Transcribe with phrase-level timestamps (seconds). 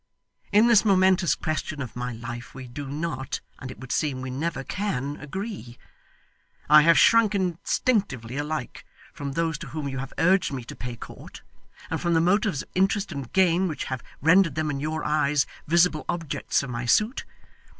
[0.51, 4.31] In this momentous question of my life we do not, and it would seem we
[4.31, 5.77] never can, agree.
[6.67, 8.83] I have shrunk instinctively alike
[9.13, 11.43] from those to whom you have urged me to pay court,
[11.91, 15.45] and from the motives of interest and gain which have rendered them in your eyes
[15.67, 17.23] visible objects for my suit.